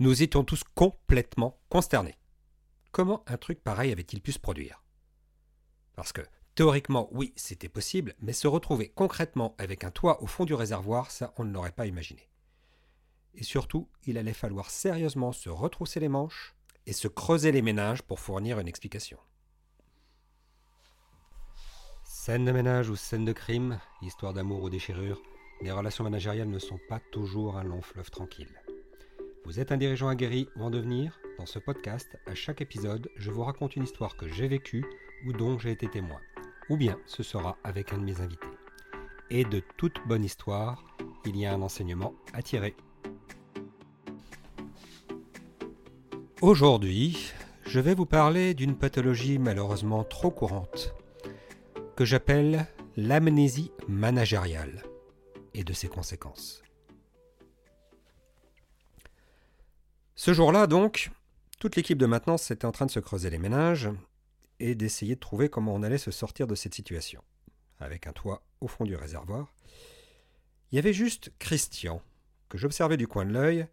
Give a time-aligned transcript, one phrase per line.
[0.00, 2.14] Nous étions tous complètement consternés.
[2.92, 4.84] Comment un truc pareil avait-il pu se produire?
[5.96, 6.20] Parce que
[6.54, 11.10] théoriquement, oui, c'était possible, mais se retrouver concrètement avec un toit au fond du réservoir,
[11.10, 12.30] ça, on ne l'aurait pas imaginé.
[13.34, 16.54] Et surtout, il allait falloir sérieusement se retrousser les manches
[16.86, 19.18] et se creuser les ménages pour fournir une explication.
[22.04, 25.20] Scène de ménage ou scène de crime, histoire d'amour ou déchirure,
[25.60, 28.62] les relations managériales ne sont pas toujours un long fleuve tranquille.
[29.48, 31.18] Vous êtes un dirigeant aguerri ou en devenir?
[31.38, 34.84] Dans ce podcast, à chaque épisode, je vous raconte une histoire que j'ai vécue
[35.24, 36.20] ou dont j'ai été témoin.
[36.68, 38.46] Ou bien ce sera avec un de mes invités.
[39.30, 40.84] Et de toute bonne histoire,
[41.24, 42.76] il y a un enseignement à tirer.
[46.42, 47.32] Aujourd'hui,
[47.64, 50.94] je vais vous parler d'une pathologie malheureusement trop courante,
[51.96, 52.66] que j'appelle
[52.98, 54.82] l'amnésie managériale
[55.54, 56.62] et de ses conséquences.
[60.20, 61.12] Ce jour-là, donc,
[61.60, 63.88] toute l'équipe de maintenance était en train de se creuser les ménages
[64.58, 67.22] et d'essayer de trouver comment on allait se sortir de cette situation.
[67.78, 69.54] Avec un toit au fond du réservoir,
[70.72, 72.02] il y avait juste Christian,
[72.48, 73.68] que j'observais du coin de l'œil,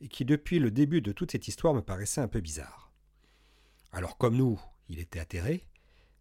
[0.00, 2.90] et qui depuis le début de toute cette histoire me paraissait un peu bizarre.
[3.92, 5.64] Alors comme nous, il était atterré,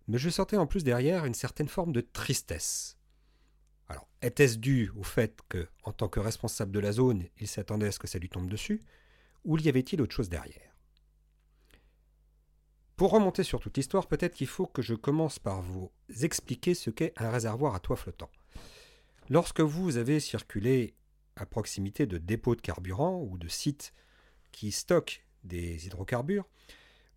[0.08, 3.00] mais je sentais en plus derrière une certaine forme de tristesse.
[3.90, 7.88] Alors, était-ce dû au fait que, en tant que responsable de la zone, il s'attendait
[7.88, 8.80] à ce que ça lui tombe dessus,
[9.44, 10.74] ou y avait-il autre chose derrière?
[12.96, 15.92] Pour remonter sur toute l'histoire, peut-être qu'il faut que je commence par vous
[16.22, 18.30] expliquer ce qu'est un réservoir à toit flottant.
[19.30, 20.96] Lorsque vous avez circulé
[21.36, 23.94] à proximité de dépôts de carburant ou de sites
[24.52, 26.48] qui stockent des hydrocarbures,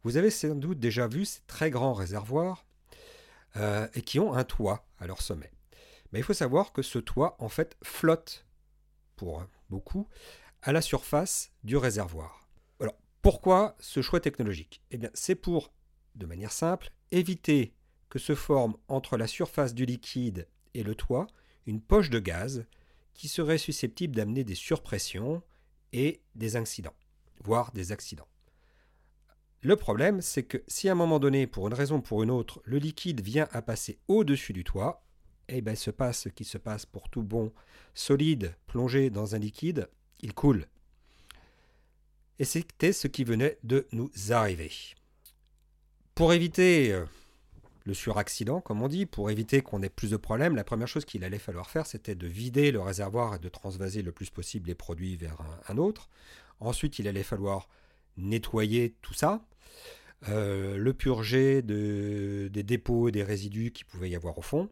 [0.03, 2.65] vous avez sans doute déjà vu ces très grands réservoirs
[3.57, 5.53] euh, et qui ont un toit à leur sommet.
[6.13, 8.47] Mais il faut savoir que ce toit, en fait, flotte,
[9.17, 10.09] pour beaucoup,
[10.67, 12.43] à la surface du réservoir.
[13.23, 14.83] Pourquoi ce choix technologique?
[14.93, 15.73] Eh bien, c'est pour,
[16.15, 17.73] de manière simple, éviter
[18.09, 21.27] que se forme entre la surface du liquide et le toit
[21.67, 22.67] une poche de gaz
[23.15, 25.43] qui serait susceptible d'amener des surpressions
[25.93, 26.95] et des incidents,
[27.43, 28.29] voire des accidents.
[29.63, 32.31] Le problème, c'est que si à un moment donné, pour une raison ou pour une
[32.31, 35.05] autre, le liquide vient à passer au-dessus du toit,
[35.49, 37.53] eh bien, se passe ce qui se passe pour tout bon
[37.95, 39.89] solide plongé dans un liquide,
[40.21, 40.67] il coule.
[42.39, 44.71] Et c'était ce qui venait de nous arriver.
[46.15, 47.05] Pour éviter euh,
[47.85, 51.05] le suraccident, comme on dit, pour éviter qu'on ait plus de problèmes, la première chose
[51.05, 54.69] qu'il allait falloir faire, c'était de vider le réservoir et de transvaser le plus possible
[54.69, 55.39] les produits vers
[55.69, 56.11] un, autre.
[56.61, 57.69] Ensuite, il allait falloir
[58.17, 59.47] nettoyer tout ça,
[60.29, 64.69] euh, le purger de, des dépôts et des résidus qui pouvaient y avoir au fond.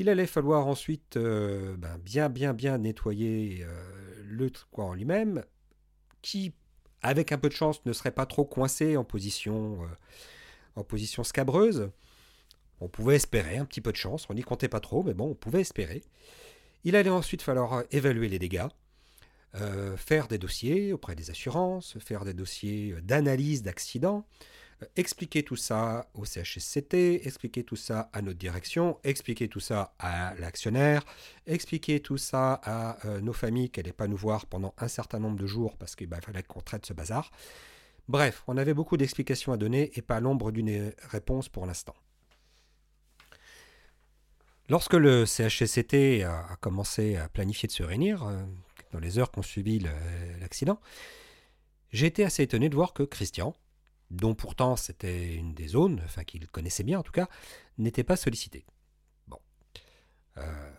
[0.00, 5.44] Il allait falloir ensuite euh, ben, bien, bien, bien nettoyer euh, le truc en lui-même,
[6.22, 6.52] qui,
[7.02, 9.78] avec un peu de chance, ne serait pas trop coincé en position,
[10.74, 11.92] en position scabreuse.
[12.80, 15.30] On pouvait espérer un petit peu de chance, on n'y comptait pas trop, mais bon,
[15.30, 16.02] on pouvait espérer.
[16.84, 18.66] Il allait ensuite falloir euh, évaluer les dégâts,
[19.56, 24.26] euh, faire des dossiers auprès des assurances, faire des dossiers euh, d'analyse d'accidents,
[24.96, 30.34] expliquer tout ça au CHSCT, expliquer tout ça à notre direction, expliquer tout ça à
[30.38, 31.04] l'actionnaire,
[31.46, 35.38] expliquer tout ça à nos familles qui n'allaient pas nous voir pendant un certain nombre
[35.38, 37.30] de jours parce qu'il bah, fallait qu'on traite ce bazar.
[38.08, 41.94] Bref, on avait beaucoup d'explications à donner et pas l'ombre d'une réponse pour l'instant.
[44.68, 48.40] Lorsque le CHSCT a commencé à planifier de se réunir, euh,
[48.92, 49.84] dans les heures qui ont suivi
[50.40, 50.80] l'accident,
[51.92, 53.54] j'ai été assez étonné de voir que Christian,
[54.10, 57.28] dont pourtant c'était une des zones, enfin qu'il connaissait bien en tout cas,
[57.78, 58.66] n'était pas sollicité.
[59.28, 59.38] Bon.
[60.36, 60.70] Euh,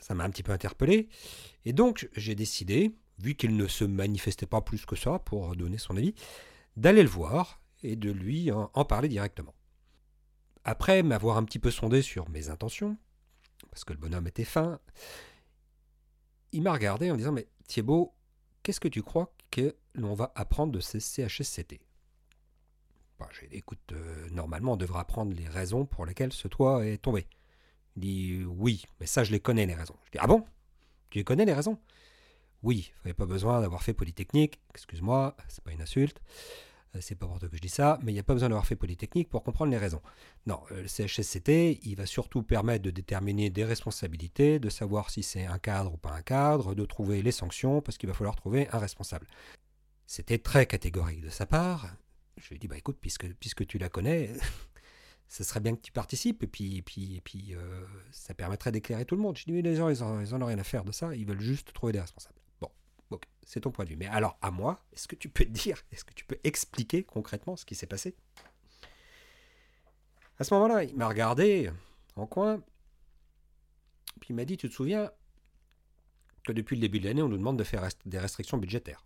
[0.00, 1.08] ça m'a un petit peu interpellé.
[1.64, 5.78] Et donc j'ai décidé, vu qu'il ne se manifestait pas plus que ça pour donner
[5.78, 6.14] son avis,
[6.76, 9.54] d'aller le voir et de lui en parler directement.
[10.64, 12.96] Après m'avoir un petit peu sondé sur mes intentions,
[13.70, 14.80] parce que le bonhomme était fin,
[16.52, 18.14] il m'a regardé en disant Mais Thibaut,
[18.62, 21.80] qu'est-ce que tu crois que l'on va apprendre de ces CHSCT
[23.42, 27.26] Dit Écoute, euh, normalement, on devrait apprendre les raisons pour lesquelles ce toit est tombé.
[27.96, 29.96] Il dit Oui, mais ça, je les connais, les raisons.
[30.04, 30.44] Je dis Ah bon?
[31.10, 31.78] Tu les connais, les raisons?
[32.62, 36.20] Oui, il n'y avait pas besoin d'avoir fait Polytechnique, excuse-moi, c'est pas une insulte.
[36.94, 38.48] Euh, c'est pas pour toi que je dis ça, mais il n'y a pas besoin
[38.48, 40.00] d'avoir fait Polytechnique pour comprendre les raisons.
[40.46, 45.22] Non, euh, le CHSCT, il va surtout permettre de déterminer des responsabilités, de savoir si
[45.22, 48.36] c'est un cadre ou pas un cadre, de trouver les sanctions, parce qu'il va falloir
[48.36, 49.26] trouver un responsable.
[50.06, 51.96] C'était très catégorique de sa part.
[52.36, 54.30] Je lui ai dit, bah écoute, puisque, tu la connais,
[55.28, 59.36] ce serait bien que tu participes, et puis euh, ça permettrait d'éclairer tout le monde.
[59.36, 61.14] Je lui ai dit, mais les gens, ils n'en ont rien à faire de ça,
[61.14, 62.38] ils veulent juste trouver des responsables.
[62.60, 62.70] Bon,
[63.44, 63.96] c'est ton point de vue.
[63.96, 67.56] Mais alors, à moi, est-ce que tu peux dire, est-ce que tu peux expliquer concrètement
[67.56, 68.14] ce qui s'est passé?
[70.38, 71.70] À ce moment-là, il m'a regardé
[72.16, 72.62] en coin,
[74.20, 75.10] puis il m'a dit, tu te souviens
[76.44, 79.04] que depuis le début de l'année, on nous demande de faire des restrictions budgétaires?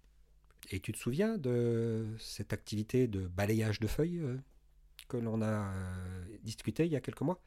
[0.73, 4.37] Et tu te souviens de cette activité de balayage de feuilles euh,
[5.09, 7.43] que l'on a euh, discuté il y a quelques mois?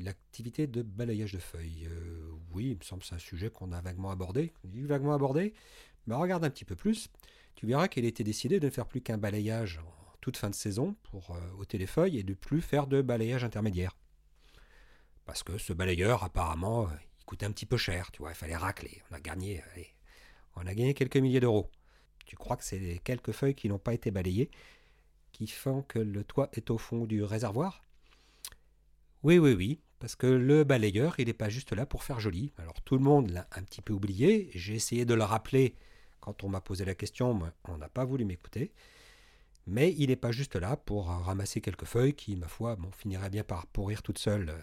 [0.00, 1.86] L'activité de balayage de feuilles.
[1.88, 4.52] Euh, oui, il me semble que c'est un sujet qu'on a vaguement abordé.
[4.64, 5.54] Vaguement abordé,
[6.08, 7.08] mais regarde un petit peu plus.
[7.54, 10.56] Tu verras qu'il était décidé de ne faire plus qu'un balayage en toute fin de
[10.56, 13.96] saison pour ôter les feuilles et de plus faire de balayage intermédiaire.
[15.24, 16.88] Parce que ce balayeur, apparemment,
[17.20, 19.00] il coûtait un petit peu cher, tu vois, il fallait racler.
[19.12, 19.62] On a gagné,
[20.56, 21.70] on a gagné quelques milliers d'euros.
[22.24, 24.50] Tu crois que c'est les quelques feuilles qui n'ont pas été balayées
[25.32, 27.82] qui font que le toit est au fond du réservoir?
[29.24, 32.52] Oui, oui, oui, parce que le balayeur, il n'est pas juste là pour faire joli.
[32.58, 35.74] Alors tout le monde l'a un petit peu oublié, j'ai essayé de le rappeler
[36.20, 38.72] quand on m'a posé la question, mais on n'a pas voulu m'écouter.
[39.66, 43.30] Mais il n'est pas juste là pour ramasser quelques feuilles qui, ma foi, bon, finiraient
[43.30, 44.58] bien par pourrir toutes seules euh,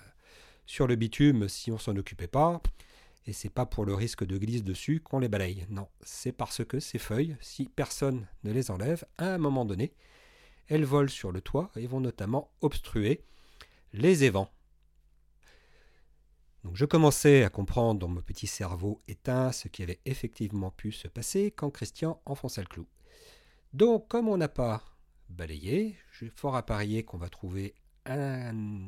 [0.65, 2.61] sur le bitume si on s'en occupait pas.
[3.27, 5.65] Et c'est pas pour le risque de glisse dessus qu'on les balaye.
[5.69, 9.93] Non, c'est parce que ces feuilles, si personne ne les enlève, à un moment donné,
[10.67, 13.23] elles volent sur le toit et vont notamment obstruer
[13.93, 14.49] les évents.
[16.63, 20.91] Donc je commençais à comprendre dans mon petit cerveau éteint ce qui avait effectivement pu
[20.91, 22.87] se passer quand Christian enfonça le clou.
[23.73, 24.83] Donc comme on n'a pas
[25.29, 27.73] balayé, j'ai fort à parier qu'on va trouver
[28.05, 28.87] un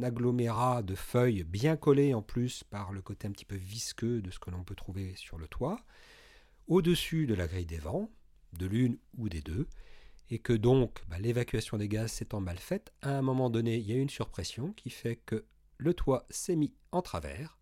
[0.00, 4.30] agglomérat de feuilles bien collées en plus par le côté un petit peu visqueux de
[4.30, 5.84] ce que l'on peut trouver sur le toit,
[6.66, 8.10] au-dessus de la grille des vents,
[8.52, 9.68] de l'une ou des deux,
[10.30, 13.86] et que donc bah, l'évacuation des gaz s'étant mal faite, à un moment donné, il
[13.86, 15.44] y a une surpression qui fait que
[15.76, 17.58] le toit s'est mis en travers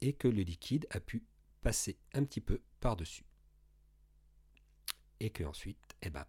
[0.00, 1.24] et que le liquide a pu
[1.62, 3.26] passer un petit peu par-dessus.
[5.20, 6.26] Et que ensuite, eh ben,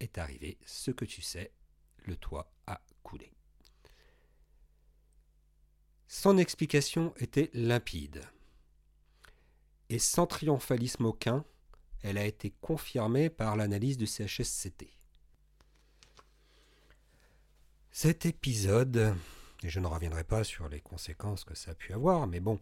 [0.00, 1.52] est arrivé ce que tu sais,
[1.98, 3.30] le toit a coulé.
[6.12, 8.22] Son explication était limpide.
[9.90, 11.44] Et sans triomphalisme aucun,
[12.02, 14.88] elle a été confirmée par l'analyse du CHSCT.
[17.92, 19.14] Cet épisode,
[19.62, 22.58] et je ne reviendrai pas sur les conséquences que ça a pu avoir, mais bon,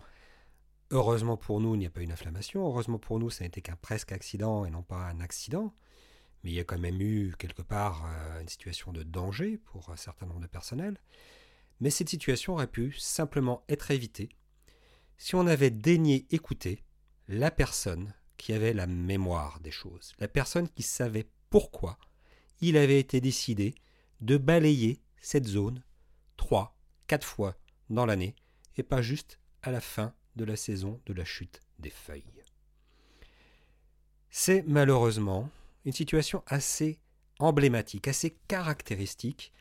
[0.91, 3.63] heureusement pour nous, il n'y a pas eu une inflammation, heureusement pour nous, ça n'était
[3.63, 5.73] qu'un presque accident et non pas un accident,
[6.45, 9.89] mais il y a quand même eu quelque part euh, une situation de danger pour
[9.89, 11.01] un certain nombre de personnels.
[11.81, 14.31] Mais cette situation aurait pu simplement être évitée
[15.17, 16.85] si on avait daigné écouter
[17.27, 21.99] la personne qui avait la mémoire des choses, la personne qui savait pourquoi
[22.61, 23.75] il avait été décidé
[24.21, 25.83] de balayer cette zone
[26.37, 26.77] trois,
[27.07, 27.57] quatre fois
[27.91, 28.35] dans l'année,
[28.77, 32.23] et pas juste à la fin de la saison de la chute des feuilles.
[34.31, 35.51] C'est malheureusement
[35.85, 37.01] une situation assez
[37.39, 39.53] emblématique, assez caractéristique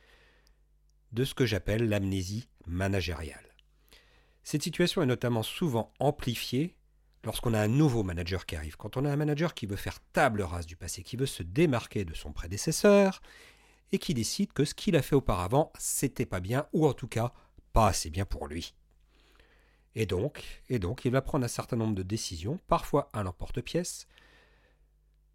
[1.12, 3.56] de ce que j'appelle l'amnésie managériale.
[4.44, 6.76] Cette situation est notamment souvent amplifiée
[7.24, 8.78] lorsqu'on a un nouveau manager qui arrive.
[8.78, 11.44] Quand on a un manager qui veut faire table rase du passé, qui veut se
[11.44, 13.22] démarquer de son prédécesseur
[13.92, 17.08] et qui décide que ce qu'il a fait auparavant, c'était pas bien ou en tout
[17.08, 17.34] cas
[17.74, 18.74] pas assez bien pour lui.
[19.96, 24.08] Et donc, et donc, il va prendre un certain nombre de décisions, parfois à l'emporte-pièce,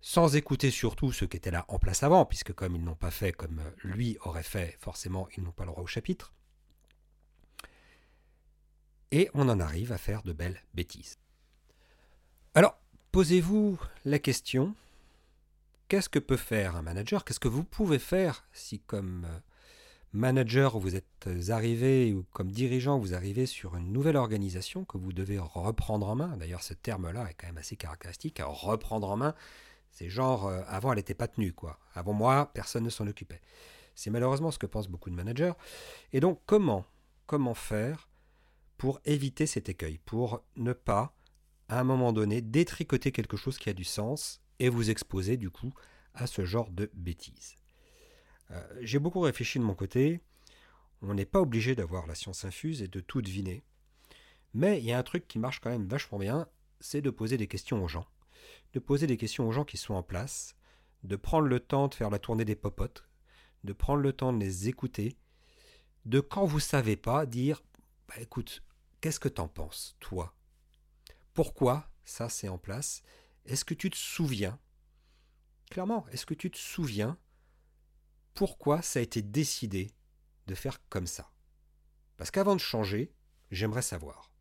[0.03, 3.13] sans écouter surtout ceux qui étaient là en place avant, puisque comme ils n'ont pas
[3.13, 6.33] fait comme lui aurait fait, forcément ils n'ont pas le droit au chapitre.
[9.13, 11.19] Et on en arrive à faire de belles bêtises.
[12.55, 12.79] Alors,
[13.13, 14.75] posez-vous la question,
[15.87, 17.25] qu'est-ce que peut faire un manager?
[17.25, 19.27] Qu'est-ce que vous pouvez faire si comme
[20.13, 25.13] manager vous êtes arrivé ou comme dirigeant vous arrivez sur une nouvelle organisation que vous
[25.13, 26.37] devez reprendre en main?
[26.39, 29.35] D'ailleurs ce terme-là est quand même assez caractéristique, reprendre en main
[29.93, 31.79] c'est genre, euh, avant, elle n'était pas tenue, quoi.
[31.95, 33.43] Avant moi, personne ne s'en occupait.
[33.95, 35.53] C'est malheureusement ce que pensent beaucoup de managers.
[36.15, 36.87] Et donc, comment,
[37.27, 38.09] comment faire
[38.79, 41.15] pour éviter cet écueil, pour ne pas,
[41.69, 45.51] à un moment donné, détricoter quelque chose qui a du sens et vous exposer, du
[45.51, 45.73] coup,
[46.15, 47.57] à ce genre de bêtises?
[48.51, 50.21] Euh, j'ai beaucoup réfléchi de mon côté.
[51.03, 53.63] On n'est pas obligé d'avoir la science infuse et de tout deviner.
[54.55, 56.49] Mais il y a un truc qui marche quand même vachement bien,
[56.81, 58.07] c'est de poser des questions aux gens
[58.73, 60.57] de poser des questions aux gens qui sont en place,
[61.03, 63.09] de prendre le temps de faire la tournée des popotes,
[63.65, 65.17] de prendre le temps de les écouter,
[66.05, 67.63] de quand vous savez pas dire
[68.09, 68.63] bah, écoute,
[69.01, 70.35] qu'est-ce que t'en penses, toi?
[71.35, 73.03] Pourquoi ça c'est en place?
[73.47, 74.59] Est-ce que tu te souviens?
[75.71, 77.19] Clairement, est-ce que tu te souviens
[78.35, 79.91] pourquoi ça a été décidé
[80.47, 81.31] de faire comme ça?
[82.17, 83.13] Parce qu'avant de changer,
[83.51, 84.32] j'aimerais savoir.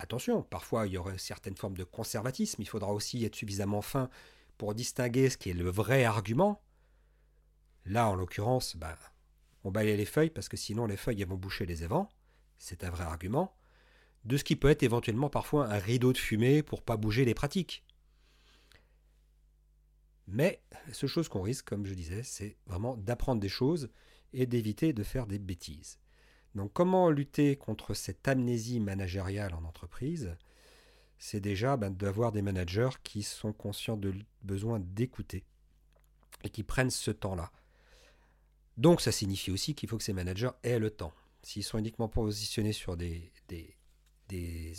[0.00, 4.10] Attention, parfois il y aurait certaines formes de conservatisme, il faudra aussi être suffisamment fin
[4.58, 6.62] pour distinguer ce qui est le vrai argument.
[7.86, 8.94] Là, en l'occurrence, ben,
[9.64, 12.08] on balaye les feuilles parce que sinon les feuilles vont boucher les évents,
[12.58, 13.54] c'est un vrai argument,
[14.24, 17.34] de ce qui peut être éventuellement parfois un rideau de fumée pour pas bouger les
[17.34, 17.84] pratiques.
[20.26, 23.90] Mais seule chose qu'on risque, comme je disais, c'est vraiment d'apprendre des choses
[24.32, 25.98] et d'éviter de faire des bêtises.
[26.54, 30.36] Donc comment lutter contre cette amnésie managériale en entreprise?
[31.18, 35.44] C'est déjà ben, d'avoir des managers qui sont conscients de besoin d'écouter
[36.42, 37.52] et qui prennent ce temps-là.
[38.78, 41.12] Donc ça signifie aussi qu'il faut que ces managers aient le temps.
[41.42, 43.30] S'ils sont uniquement positionnés sur des,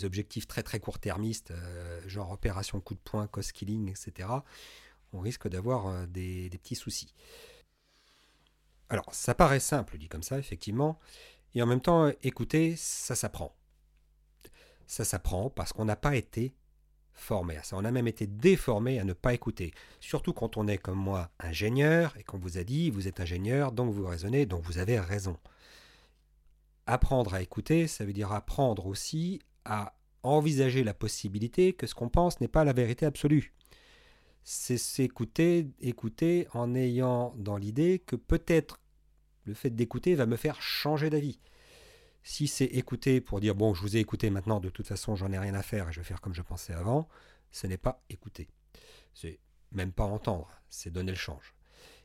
[0.04, 4.30] objectifs très très court-termistes, euh, genre opération coup de poing, cost killing, etc.,
[5.14, 7.14] on risque d'avoir euh, des petits soucis.
[8.92, 11.00] Alors, ça paraît simple, dit comme ça, effectivement,
[11.54, 13.56] et en même temps, écouter, ça s'apprend.
[14.88, 16.54] Ça s'apprend parce qu'on n'a pas été
[17.14, 17.78] formé à ça.
[17.78, 19.74] On a même été déformé à ne pas écouter.
[20.00, 23.72] Surtout quand on est comme moi ingénieur et qu'on vous a dit vous êtes ingénieur,
[23.72, 25.38] donc vous raisonnez, donc vous avez raison.
[26.88, 29.94] Apprendre à écouter, ça veut dire apprendre aussi à
[30.24, 33.54] envisager la possibilité que ce qu'on pense n'est pas la vérité absolue.
[34.44, 38.80] C'est s'écouter, écouter en ayant dans l'idée que peut-être
[39.46, 41.40] le fait d'écouter va me faire changer d'avis.
[42.24, 45.32] Si c'est écouter pour dire bon, je vous ai écouté maintenant, de toute façon, j'en
[45.32, 47.08] ai rien à faire et je vais faire comme je pensais avant,
[47.52, 48.48] ce n'est pas écouter.
[49.14, 49.40] C'est
[49.72, 51.56] même pas entendre, c'est donner le change.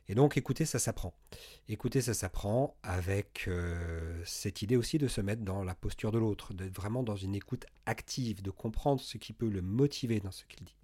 [0.09, 1.13] Et donc écouter, ça s'apprend.
[1.67, 6.17] Écouter, ça s'apprend avec euh, cette idée aussi de se mettre dans la posture de
[6.17, 10.31] l'autre, d'être vraiment dans une écoute active, de comprendre ce qui peut le motiver dans
[10.31, 10.77] ce qu'il dit.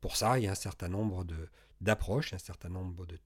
[0.00, 1.24] Pour ça, il y a un certain nombre
[1.80, 3.18] d'approches, un certain nombre de,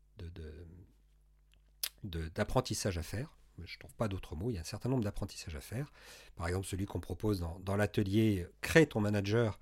[2.08, 3.34] d'apprentissage à faire.
[3.64, 5.92] Je ne trouve pas d'autres mots, il y a un certain nombre d'apprentissages à faire.
[6.36, 9.58] Par exemple, celui qu'on propose dans, l'atelier Crée ton manager,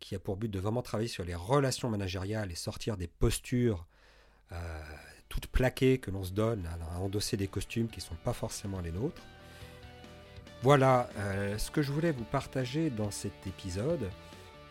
[0.00, 3.86] qui a pour but de vraiment travailler sur les relations managériales et sortir des postures
[4.52, 4.82] euh,
[5.28, 8.80] toutes plaquées que l'on se donne à, endosser des costumes qui ne sont pas forcément
[8.80, 9.22] les nôtres.
[10.62, 14.10] Voilà euh, ce que je voulais vous partager dans cet épisode.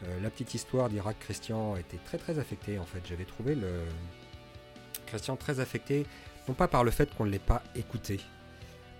[0.03, 3.01] Euh, la petite histoire d'Irak Christian était très très affectée en fait.
[3.07, 3.83] J'avais trouvé le
[5.05, 6.05] Christian très affecté
[6.47, 8.19] non pas par le fait qu'on ne l'ait pas écouté,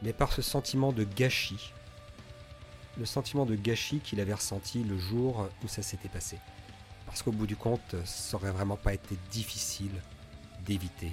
[0.04, 1.74] mais par ce sentiment de gâchis.
[2.98, 6.38] Le sentiment de gâchis qu'il avait ressenti le jour où ça s'était passé.
[7.06, 9.92] Parce qu'au bout du compte, ça aurait vraiment pas été difficile
[10.66, 11.12] d'éviter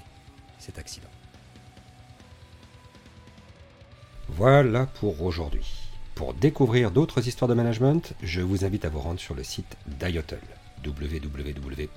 [0.59, 1.09] cet accident.
[4.29, 5.85] Voilà pour aujourd'hui.
[6.15, 9.77] Pour découvrir d'autres histoires de management, je vous invite à vous rendre sur le site
[9.87, 10.41] d'IOTL,
[10.85, 11.95] www.ayotl.fr.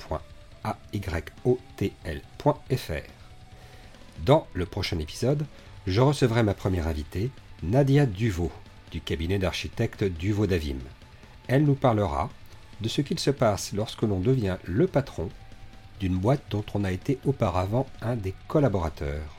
[4.26, 5.46] Dans le prochain épisode,
[5.86, 7.30] je recevrai ma première invitée,
[7.64, 8.52] Nadia Duvaux,
[8.92, 10.80] du cabinet d'architectes Duvaux Davim.
[11.48, 12.30] Elle nous parlera
[12.82, 15.30] de ce qu'il se passe lorsque l'on devient le patron
[16.00, 19.36] d'une boîte dont on a été auparavant un des collaborateurs.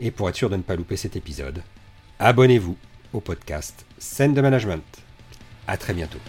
[0.00, 1.62] Et pour être sûr de ne pas louper cet épisode,
[2.18, 2.76] abonnez-vous
[3.12, 4.84] au podcast Scène de Management.
[5.66, 6.20] À très bientôt.